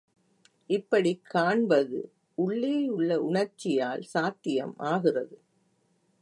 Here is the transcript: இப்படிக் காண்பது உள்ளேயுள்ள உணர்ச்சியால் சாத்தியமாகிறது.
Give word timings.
இப்படிக் 0.67 1.25
காண்பது 1.25 2.11
உள்ளேயுள்ள 2.37 3.15
உணர்ச்சியால் 3.15 4.03
சாத்தியமாகிறது. 4.13 5.37